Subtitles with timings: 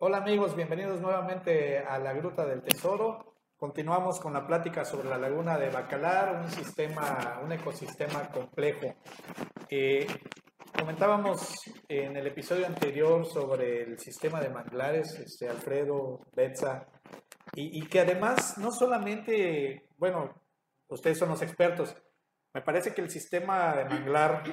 [0.00, 3.34] Hola amigos, bienvenidos nuevamente a la Gruta del Tesoro.
[3.56, 8.94] Continuamos con la plática sobre la laguna de Bacalar, un sistema, un ecosistema complejo.
[9.68, 10.06] Eh,
[10.78, 11.52] comentábamos
[11.88, 16.86] en el episodio anterior sobre el sistema de manglares, este, Alfredo, Betsa,
[17.54, 20.32] y, y que además no solamente, bueno,
[20.86, 21.96] ustedes son los expertos,
[22.54, 24.44] me parece que el sistema de manglar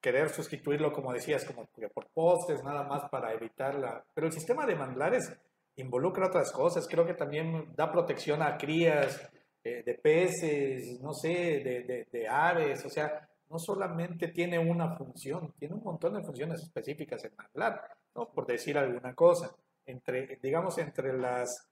[0.00, 4.04] querer sustituirlo, como decías, como por postes, nada más para evitarla.
[4.14, 5.32] Pero el sistema de manglares
[5.76, 6.86] involucra otras cosas.
[6.88, 9.30] Creo que también da protección a crías
[9.64, 12.84] eh, de peces, no sé, de, de, aves.
[12.84, 17.80] O sea, no solamente tiene una función, tiene un montón de funciones específicas el manglar,
[18.14, 18.30] ¿no?
[18.30, 19.54] por decir alguna cosa.
[19.86, 21.70] Entre, digamos, entre, las,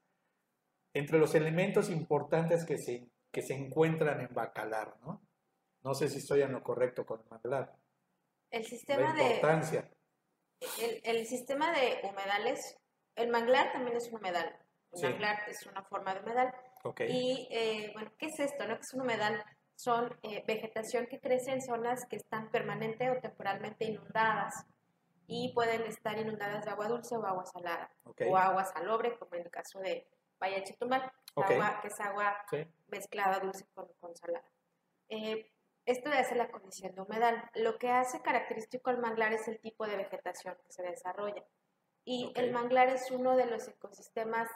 [0.93, 5.21] entre los elementos importantes que se, que se encuentran en Bacalar, ¿no?
[5.83, 7.71] No sé si estoy en lo correcto con el manglar
[8.51, 9.41] el sistema de
[11.03, 12.77] el, sistema de humedales,
[13.15, 14.57] el manglar también es un humedal.
[14.91, 16.53] El manglar es una forma de humedal.
[17.07, 18.65] Y eh, bueno, ¿qué es esto?
[18.67, 18.75] No?
[18.75, 19.43] ¿Qué es un humedal?
[19.75, 24.65] Son eh, vegetación que crece en zonas que están permanente o temporalmente inundadas
[25.27, 29.43] y pueden estar inundadas de agua dulce o agua salada o agua salobre, como en
[29.43, 30.07] el caso de
[30.41, 32.37] Valle Chetumal, agua, que es agua
[32.87, 34.45] mezclada dulce con, con salada.
[35.09, 35.51] Eh,
[35.87, 37.49] esto hace la condición de humedal.
[37.55, 41.43] Lo que hace característico al manglar es el tipo de vegetación que se desarrolla.
[42.03, 44.49] Y el manglar es uno de los ecosistemas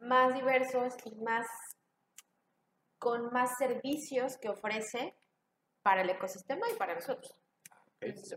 [0.00, 1.46] más diversos y más
[2.98, 5.16] con más servicios que ofrece
[5.82, 7.32] para el ecosistema y para nosotros.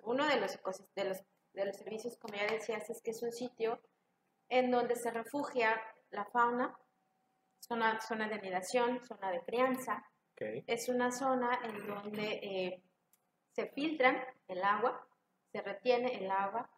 [0.03, 0.59] uno de los,
[0.95, 1.17] de los,
[1.53, 3.81] de los servicios, como ya decías, es que es un sitio
[4.49, 6.77] en donde se refugia la fauna,
[7.59, 10.05] zona, zona de anidación, zona de crianza,
[10.39, 12.81] es una zona en donde eh,
[13.51, 15.07] se filtra el agua,
[15.51, 16.69] se retiene el agua,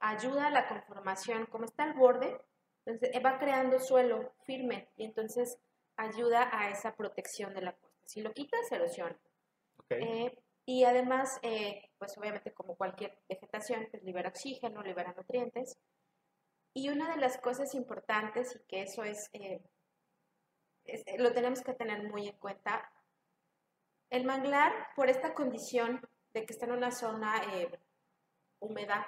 [0.00, 2.36] ayuda a la conformación, como está al borde,
[2.84, 5.58] entonces eh, va creando suelo firme y entonces
[5.96, 7.96] ayuda a esa protección de la costa.
[8.04, 9.16] Si lo quitas, erosiona.
[9.90, 10.36] Eh,
[10.66, 11.40] y además,
[11.98, 15.78] pues obviamente como cualquier vegetación, pues libera oxígeno, libera nutrientes.
[16.72, 19.30] Y una de las cosas importantes, y que eso es
[21.18, 22.90] lo tenemos que tener muy en cuenta,
[24.14, 26.00] el manglar, por esta condición
[26.32, 27.68] de que está en una zona eh,
[28.60, 29.04] húmeda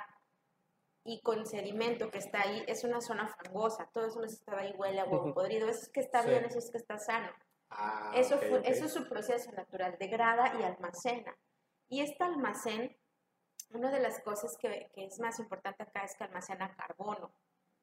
[1.05, 3.89] y con sedimento que está ahí, es una zona fangosa.
[3.93, 5.69] Todo eso no está ahí, huele a huevo podrido.
[5.69, 7.31] Eso es que está bien, eso es que está sano.
[7.71, 8.35] Ah, eso,
[8.65, 11.37] eso es su proceso natural, degrada y almacena.
[11.89, 12.97] Y este almacén,
[13.71, 17.33] una de las cosas que, que es más importante acá es que almacena carbono.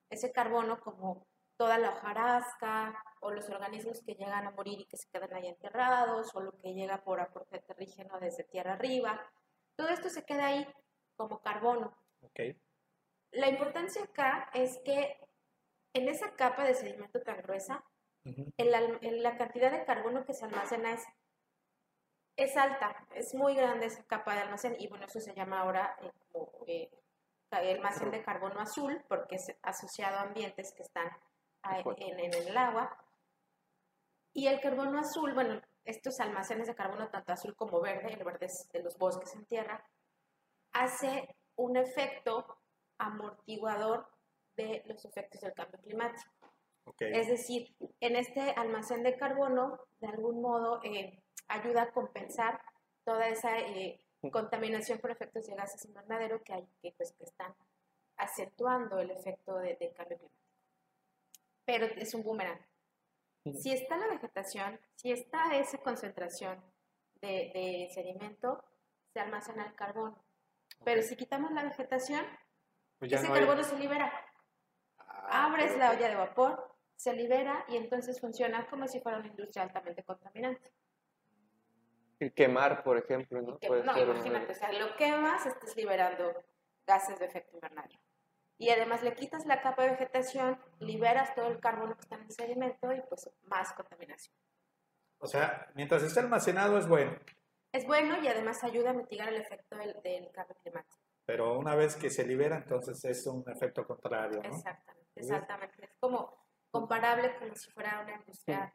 [0.09, 1.25] Ese carbono, como
[1.57, 5.47] toda la hojarasca o los organismos que llegan a morir y que se quedan ahí
[5.47, 9.21] enterrados o lo que llega por aporte terrígeno desde tierra arriba.
[9.75, 10.67] Todo esto se queda ahí
[11.15, 11.95] como carbono.
[12.21, 12.59] Okay.
[13.31, 15.17] La importancia acá es que
[15.93, 17.83] en esa capa de sedimento tan gruesa,
[18.57, 21.03] la cantidad de carbono que se almacena es,
[22.35, 25.95] es alta, es muy grande esa capa de almacén y bueno, eso se llama ahora
[26.01, 26.89] eh, como eh,
[27.51, 31.09] almacén de carbono azul porque es asociado a ambientes que están
[31.63, 32.97] en, el agua.
[34.33, 38.47] Y el carbono azul, bueno, estos almacenes de carbono, tanto azul como verde, el verde
[38.47, 39.83] es de los bosques en tierra,
[40.71, 42.57] hace un efecto
[42.97, 44.07] amortiguador
[44.55, 46.31] de los efectos del cambio climático.
[46.99, 52.59] Es decir, en este almacén de carbono, de algún modo, eh, ayuda a compensar
[53.05, 53.99] toda esa eh,
[54.31, 57.53] contaminación por efectos de gases invernadero que hay, que, pues, que están
[58.17, 60.42] acentuando el efecto del cambio climático
[61.65, 62.59] pero es un boomerang.
[63.59, 66.63] Si está la vegetación, si está esa concentración
[67.21, 68.63] de, sedimento,
[69.13, 70.23] se almacena el carbono.
[70.85, 72.25] Pero si quitamos la vegetación,
[72.99, 74.11] pues ese carbono se libera.
[74.97, 79.27] Ah, Abres la olla de vapor, se libera y entonces funciona como si fuera una
[79.27, 80.71] industria altamente contaminante.
[82.19, 83.59] Y quemar, por ejemplo, ¿no?
[83.59, 86.33] no, imagínate, o sea, lo quemas, estás liberando
[86.85, 88.02] gases de efecto invernadero
[88.57, 92.23] y además le quitas la capa de vegetación, liberas todo el carbono que está en
[92.23, 94.35] el sedimento y pues más contaminación.
[95.19, 97.17] O sea, mientras esté almacenado es bueno.
[97.71, 101.01] Es bueno y además ayuda a mitigar el efecto del, cambio climático.
[101.25, 104.49] Pero una vez que se libera, entonces es un efecto contrario, ¿no?
[104.49, 105.85] Exactamente, exactamente.
[105.85, 108.71] Es como comparable como si fuera una industria.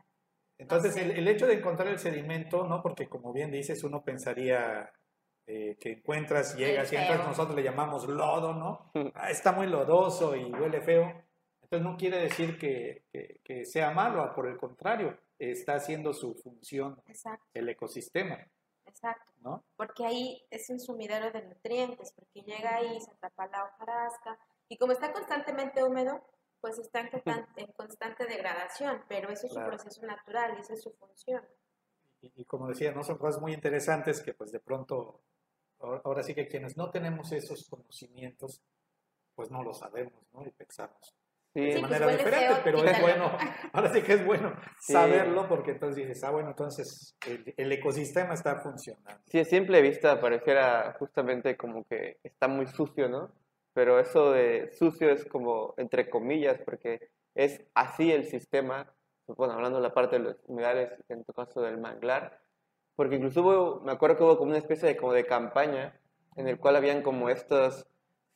[0.58, 2.82] Entonces, el, el, hecho de encontrar el sedimento, ¿no?
[2.82, 4.90] Porque como bien dices, uno pensaría,
[5.50, 8.90] eh, que encuentras, llegas y entras, nosotros le llamamos lodo, ¿no?
[8.92, 9.08] Mm.
[9.14, 11.10] Ah, está muy lodoso y huele feo.
[11.62, 13.06] Entonces no quiere decir que,
[13.42, 17.02] que, sea malo, por el contrario, está haciendo su función
[17.54, 18.38] el ecosistema.
[18.84, 19.32] Exacto.
[19.40, 19.64] ¿no?
[19.76, 24.76] Porque ahí es un sumidero de nutrientes, porque llega ahí, se atrapa la hojarasca, y
[24.76, 26.22] como está constantemente húmedo,
[26.60, 27.08] Pues está en
[27.76, 31.42] constante, degradación, pero eso es un proceso natural y esa es su función.
[32.20, 35.22] Y, como decía, no son cosas muy interesantes que pues de pronto,
[35.80, 38.62] ahora sí que quienes no tenemos esos conocimientos,
[39.34, 40.46] pues no lo sabemos, ¿no?
[40.46, 41.14] Y pensamos
[41.54, 43.32] de pues manera diferente, pero es bueno,
[43.72, 47.16] ahora sí que es bueno saberlo porque entonces dices, ah, bueno, entonces
[47.56, 49.20] el, ecosistema está funcionando.
[49.26, 53.32] Sí, a simple vista pareciera justamente como que está muy sucio, ¿no?
[53.72, 58.92] Pero eso de sucio es como entre comillas, porque es así el sistema,
[59.26, 62.40] bueno, hablando de la parte de los humedales, en tu caso del manglar,
[62.98, 65.94] porque incluso hubo, me acuerdo que hubo como una especie de, como de campaña
[66.34, 67.86] en el cual habían como estos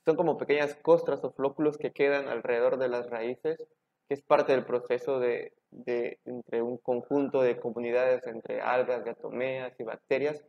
[0.04, 3.58] son como pequeñas costras o flóculos que quedan alrededor de las raíces,
[4.06, 9.74] que es parte del proceso de, de entre un conjunto de comunidades entre algas, diatomeas
[9.80, 10.40] y bacterias,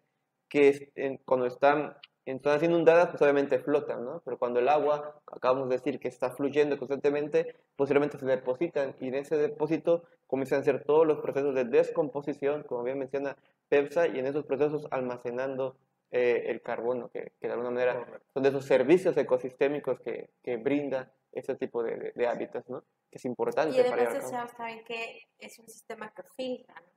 [0.48, 4.22] que cuando están en zonas inundadas, pues obviamente flotan, ¿no?
[4.24, 9.10] Pero cuando el agua, acabamos de decir que está fluyendo constantemente, posiblemente se depositan y
[9.10, 13.36] en ese depósito comienzan a hacer todos los procesos de descomposición, como bien menciona
[13.70, 15.76] Pepsa, y en esos procesos almacenando
[16.12, 21.12] eh, el carbono, que, de alguna manera son de esos servicios ecosistémicos que, que brinda
[21.32, 22.84] ese tipo de, de, hábitats, ¿no?
[23.10, 23.76] Que es importante.
[23.76, 26.93] Y además saben que es un sistema que filtra, ¿no?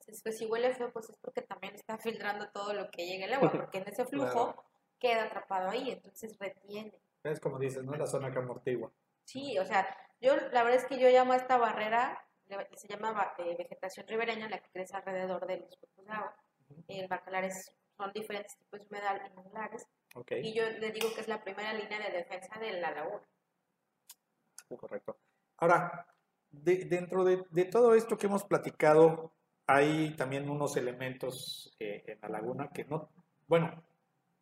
[0.00, 3.26] Entonces, pues si huele feo, pues es porque también está filtrando todo lo que llega
[3.26, 4.54] el agua, porque en ese flujo
[4.98, 6.94] queda atrapado ahí, entonces retiene.
[7.24, 7.92] Es como dices, ¿no?
[7.92, 8.90] La zona que amortigua.
[9.24, 9.86] Sí, o sea,
[10.20, 12.24] yo la verdad es que yo llamo a esta barrera,
[12.74, 16.36] se llama eh, vegetación ribereña, la que crece alrededor de los cuerpos de agua.
[16.86, 19.86] El bacalar es son diferentes tipos de humedal y manglares.
[20.42, 23.26] Y yo le digo que es la primera línea de defensa de la laguna.
[24.68, 25.18] Correcto.
[25.58, 26.06] Ahora,
[26.50, 29.32] dentro de, todo esto que hemos platicado,
[29.68, 33.10] hay también unos elementos eh, en la laguna que no,
[33.46, 33.84] bueno,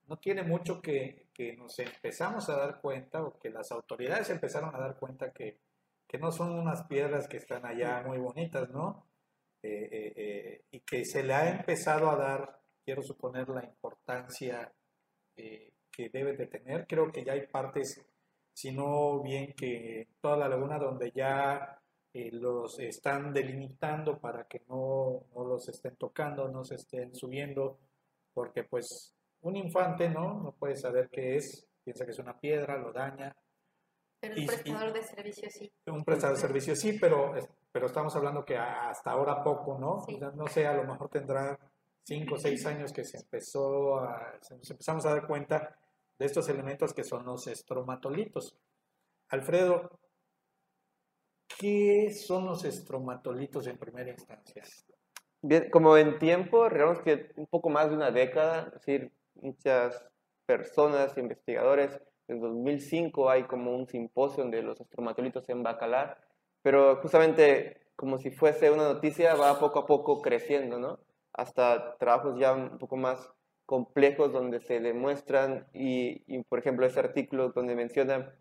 [0.07, 4.75] no tiene mucho que, que, nos empezamos a dar cuenta o que las autoridades empezaron
[4.75, 5.59] a dar cuenta que,
[6.07, 9.05] que no son unas piedras que están allá muy bonitas, ¿no?
[9.63, 14.73] Eh, eh, y que se le ha empezado a dar quiero suponer la importancia
[15.37, 16.87] eh, que debe de tener.
[16.87, 18.01] Creo que ya hay partes,
[18.53, 21.81] si no bien que toda la laguna donde ya
[22.17, 27.79] eh, los están delimitando para que no, no, los estén tocando, no se estén subiendo,
[28.33, 32.79] porque pues un infante no, no puede saber qué es, piensa que es una piedra,
[32.79, 33.37] lo daña.
[34.19, 35.71] Pero un prestador de servicio sí.
[35.89, 37.35] Un prestador de servicio sí, pero,
[37.71, 40.07] pero estamos hablando que hasta ahora poco, ¿no?
[40.35, 41.59] No sé, a lo mejor tendrá
[42.03, 45.77] cinco o seis años que se empezó a, nos empezamos a dar cuenta
[46.19, 48.57] de estos elementos que son los estromatolitos.
[49.29, 49.99] Alfredo,
[51.59, 54.63] ¿qué son los estromatolitos en primera instancia?
[55.43, 60.05] Bien, como en tiempo, digamos que un poco más de una década, es decir, muchas
[60.45, 66.21] personas, investigadores, en 2005 hay como un simposio de los estromatolitos en Bacalar,
[66.63, 70.99] pero justamente como si fuese una noticia va poco a poco creciendo, ¿no?
[71.37, 73.31] hasta trabajos ya un poco más
[73.67, 78.35] complejos donde se demuestran y, por ejemplo ese artículo donde menciona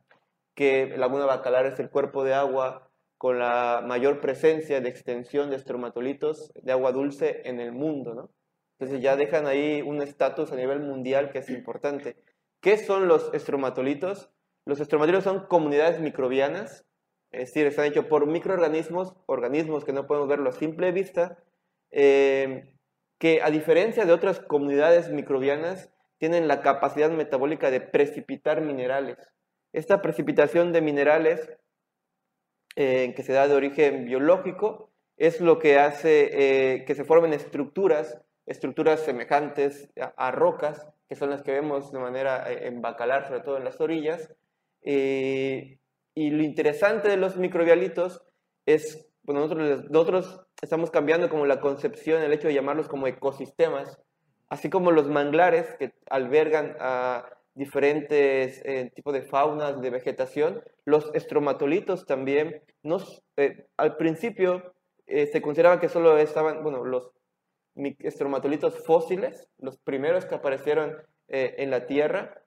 [0.54, 5.56] que Laguna Bacalar es el cuerpo de agua con la mayor presencia de extensión de
[5.56, 8.30] estromatolitos de agua dulce en el mundo, ¿no?
[8.78, 12.18] Entonces ya dejan ahí un estatus a nivel mundial que es importante.
[12.62, 14.30] ¿Qué son los estromatolitos?
[14.66, 16.86] Los estromatolitos son comunidades microbianas,
[17.32, 21.38] es decir, están hechos por microorganismos, organismos que no podemos verlo a simple vista,
[21.92, 22.74] eh,
[23.18, 29.18] que a diferencia de otras comunidades microbianas, tienen la capacidad metabólica de precipitar minerales.
[29.74, 31.52] Esta precipitación de minerales,
[32.76, 37.34] eh, que se da de origen biológico, es lo que hace eh, que se formen
[37.34, 43.28] estructuras, estructuras semejantes a, rocas, que son las que vemos de manera eh, en bacalar,
[43.28, 44.30] sobre todo en las orillas.
[44.84, 48.24] y lo interesante de los microbialitos
[48.66, 54.00] es, bueno, nosotros, nosotros estamos cambiando como la concepción, el hecho de llamarlos como ecosistemas,
[54.50, 61.10] así como los manglares que albergan a diferentes eh, tipos de faunas, de vegetación, los
[61.14, 64.74] estromatolitos también, nos, eh, al principio
[65.08, 67.12] eh, se consideraba que solo estaban, bueno, los
[68.00, 70.96] estromatolitos fósiles, los primeros que aparecieron
[71.28, 72.42] en la Tierra,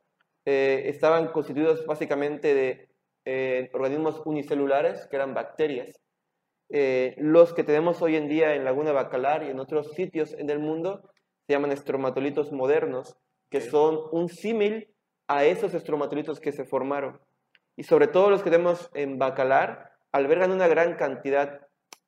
[0.47, 6.01] estaban constituidos básicamente de organismos unicelulares, que eran bacterias.
[6.71, 10.51] Eh, los que tenemos hoy en día en Laguna Bacalar y en otros sitios en
[10.51, 11.01] el mundo
[11.47, 13.17] se llaman estromatolitos modernos,
[13.51, 14.95] que son un símil
[15.29, 17.21] a esos estromatolitos que se formaron.
[17.77, 21.61] Y sobre todo los que tenemos en Bacalar albergan una gran cantidad.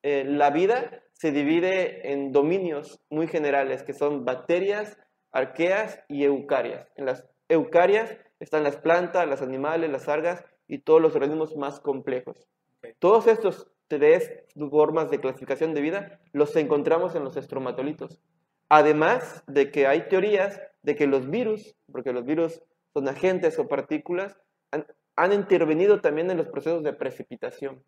[0.03, 4.99] Eh, la vida se divide en dominios muy generales, que son bacterias,
[5.33, 6.89] arqueas y eucarias.
[6.97, 11.79] En las eucarias están las plantas, los animales, las algas y todos los organismos más
[11.79, 12.49] complejos.
[12.99, 14.33] Todos estos tres
[14.71, 18.19] formas de clasificación de vida los encontramos en los estromatolitos.
[18.69, 23.69] Además de que hay teorías de que los virus, porque los virus son agentes o
[23.69, 24.37] partículas,
[25.17, 27.85] han, intervenido también en los procesos de precipitación.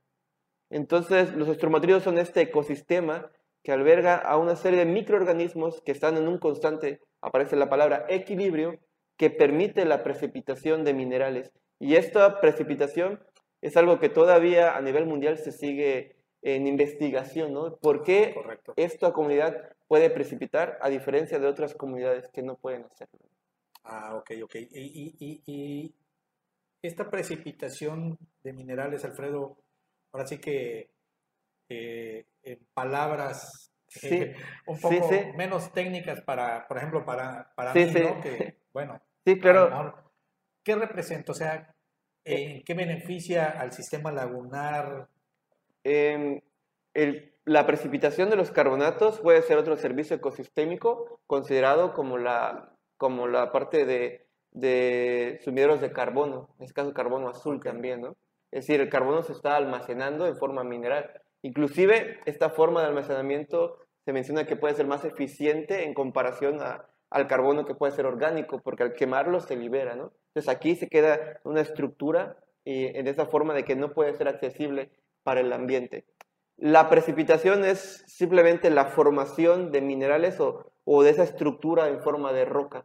[0.71, 3.30] Entonces, los estromatolitos son este ecosistema
[3.62, 8.06] que alberga a una serie de microorganismos que están en un constante, aparece la palabra
[8.09, 8.78] equilibrio,
[9.16, 11.52] que permite la precipitación de minerales.
[11.78, 13.21] Y esta precipitación
[13.61, 17.76] es algo que todavía a nivel mundial se sigue en investigación, ¿no?
[17.76, 18.35] ¿Por qué
[18.76, 19.56] esta comunidad
[19.87, 23.21] puede precipitar a diferencia de otras comunidades que no pueden hacerlo?
[23.85, 24.55] Ah, ok, ok.
[24.57, 25.95] Y,
[26.83, 29.57] esta precipitación de minerales, Alfredo,
[30.12, 30.91] ahora sí que
[31.69, 33.73] eh, en palabras
[34.03, 34.35] eh,
[34.67, 38.21] un poco menos técnicas para, por ejemplo, para, para mí, ¿no?
[38.21, 40.12] Que, bueno, sí, claro.
[40.65, 41.31] ¿qué representa?
[41.31, 41.73] O sea,
[42.25, 45.09] ¿En qué beneficia al sistema lagunar?
[47.45, 52.72] la precipitación de los carbonatos puede ser otro servicio ecosistémico considerado como la,
[53.02, 58.16] como la parte de, de sumideros de carbono, en este caso carbono azul también, ¿no?
[58.52, 61.11] Es decir, el carbono se está almacenando en forma mineral.
[61.42, 66.87] Inclusive, esta forma de almacenamiento se menciona que puede ser más eficiente en comparación a,
[67.11, 70.12] al carbono que puede ser orgánico, porque al quemarlo se libera, ¿no?
[70.28, 74.28] Entonces aquí se queda una estructura y en esa forma de que no puede ser
[74.28, 74.92] accesible
[75.25, 76.04] para el ambiente.
[76.56, 82.33] La precipitación es simplemente la formación de minerales o, o de esa estructura en forma
[82.33, 82.85] de roca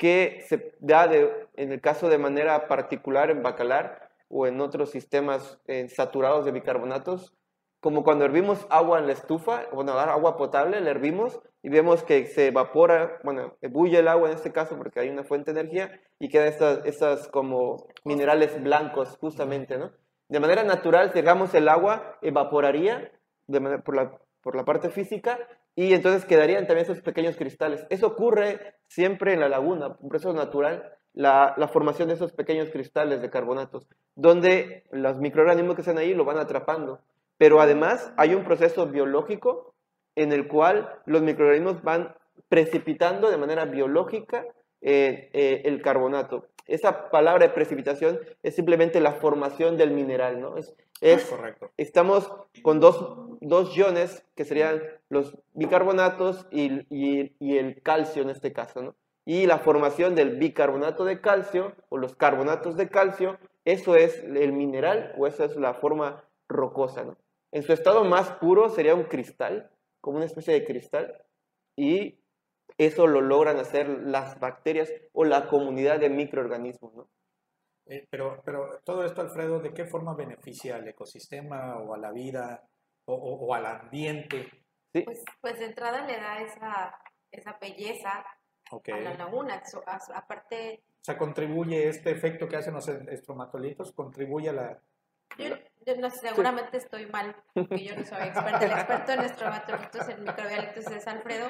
[0.00, 5.60] que se da en el caso de manera particular en bacalar o en otros sistemas
[5.66, 7.34] eh, saturados de bicarbonatos,
[7.80, 12.24] como cuando hervimos agua en la estufa, bueno, agua potable, la hervimos y vemos que
[12.24, 16.00] se evapora, bueno, bulle el agua en este caso porque hay una fuente de energía
[16.18, 19.92] y quedan estas, estas como minerales blancos justamente, ¿no?
[20.28, 23.12] De manera natural, si dejamos el agua, evaporaría
[23.48, 25.38] de manera, por, la, por la parte física
[25.74, 27.86] y entonces quedarían también esos pequeños cristales.
[27.90, 33.22] Eso ocurre siempre en la laguna, un proceso natural, la, formación de esos pequeños cristales
[33.22, 37.00] de carbonatos, donde los microorganismos que están ahí lo van atrapando.
[37.38, 39.74] Pero además hay un proceso biológico
[40.14, 42.14] en el cual los microorganismos van
[42.48, 44.44] precipitando de manera biológica
[44.82, 46.46] eh, eh, el carbonato.
[46.70, 50.56] Esa palabra de precipitación es simplemente la formación del mineral, ¿no?
[50.56, 51.72] Es, es correcto.
[51.76, 53.04] Estamos con dos,
[53.40, 58.94] dos, iones que serían los bicarbonatos y, y, y, el calcio en este caso, ¿no?
[59.24, 64.52] Y la formación del bicarbonato de calcio o los carbonatos de calcio, eso es el
[64.52, 67.16] mineral o esa es la forma rocosa, ¿no?
[67.50, 71.24] En su estado más puro sería un cristal, como una especie de cristal,
[71.76, 72.19] y
[72.78, 77.08] eso lo logran hacer las bacterias o la comunidad de microorganismos, ¿no?
[77.86, 82.12] Eh, pero, pero todo esto, Alfredo, ¿de qué forma beneficia al ecosistema o a la
[82.12, 82.62] vida
[83.06, 84.48] o, al ambiente?
[84.92, 86.94] Pues, pues, de entrada le da esa,
[87.32, 88.24] esa belleza
[88.70, 89.62] a la laguna.
[90.14, 90.84] aparte...
[91.00, 94.82] O sea, contribuye este efecto que hacen los estromatolitos, contribuye a la,
[95.38, 98.64] yo, no sé, seguramente estoy mal, porque yo no soy experta.
[98.64, 101.48] El experto en estromatolitos, en microbialitos es Alfredo,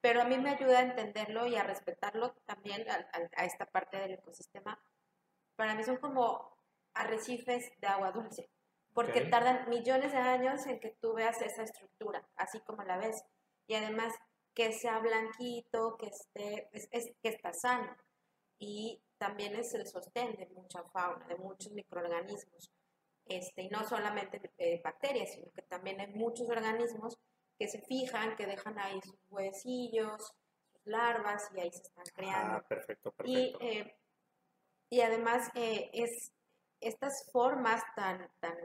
[0.00, 4.12] pero a mí me ayuda a entenderlo y a respetarlo también a, esta parte del
[4.12, 4.80] ecosistema.
[5.56, 6.56] Para mí son como
[6.94, 8.48] arrecifes de agua dulce,
[8.94, 13.22] porque tardan millones de años en que tú veas esa estructura, así como la ves.
[13.66, 14.14] Y además
[14.54, 16.88] que sea blanquito, que esté, es,
[17.22, 17.96] que está sano.
[18.58, 22.70] Y también es el sostén de mucha fauna, de muchos microorganismos.
[23.26, 27.18] Este, y no solamente eh, bacterias, sino que también hay muchos organismos
[27.58, 30.34] que se fijan, que dejan ahí sus huesillos,
[30.72, 32.58] sus larvas y ahí se están creando.
[32.58, 33.58] Ah, perfecto, perfecto.
[33.60, 33.96] Y, eh,
[34.90, 36.32] y además eh, es
[36.80, 38.56] estas formas tan, tan,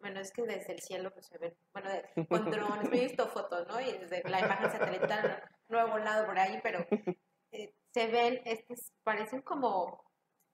[0.00, 1.90] bueno, es que desde el cielo pues, se ven, bueno,
[2.28, 3.80] con drones, he visto fotos, ¿no?
[3.80, 6.84] Y desde la imagen satelital no he volado por ahí, pero
[7.92, 10.04] se ven, estos parecen como,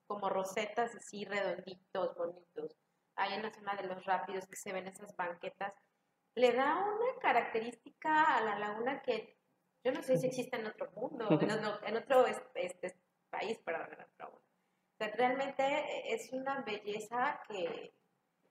[0.07, 2.77] como rosetas así redonditos, bonitos
[3.17, 5.73] ahí en la zona de los rápidos que se ven esas banquetas,
[6.39, 9.37] le da una característica a la laguna que
[9.85, 11.51] yo no sé si existe en otro mundo, en
[11.97, 12.97] otro, este,
[13.31, 14.43] país, perdón, en mundo.
[14.93, 17.95] O sea, realmente es una belleza que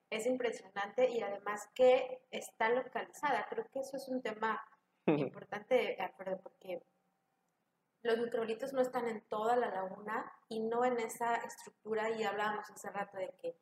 [0.10, 3.46] es impresionante y además que está localizada.
[3.50, 4.64] Creo que eso es un tema
[5.06, 6.82] importante, Alfredo, porque
[8.04, 12.70] los microlitos no están en toda la laguna y no en esa estructura y hablábamos
[12.70, 13.56] hace rato de que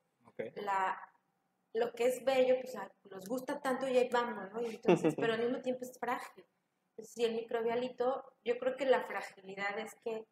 [0.61, 0.99] la,
[1.75, 2.75] lo que es bello, pues
[3.11, 4.61] nos gusta tanto y ahí vamos, ¿no?
[4.61, 6.45] entonces, pero al mismo tiempo es frágil.
[6.99, 10.25] si el microbialito, yo creo que la fragilidad es que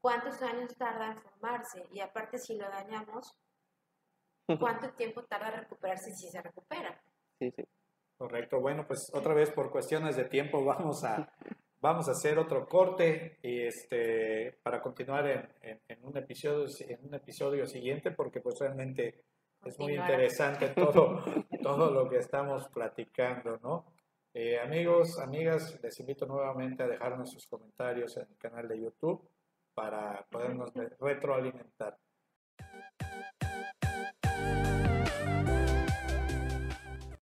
[0.00, 3.36] cuántos años tarda en formarse y aparte si lo dañamos,
[4.60, 7.00] cuánto tiempo tarda en recuperarse si se recupera.
[7.38, 7.64] Sí, sí.
[8.16, 8.60] Correcto.
[8.60, 11.32] Bueno, pues otra vez por cuestiones de tiempo vamos a,
[11.80, 15.26] vamos a hacer otro corte y este, para continuar
[15.62, 19.24] en, en, un episodio, en un episodio siguiente porque pues realmente
[19.68, 21.22] es muy interesante todo,
[21.62, 23.86] todo lo que estamos platicando, ¿no?
[24.32, 29.28] Eh, amigos, amigas, les invito nuevamente a dejarnos sus comentarios en el canal de YouTube
[29.74, 31.97] para podernos retroalimentar.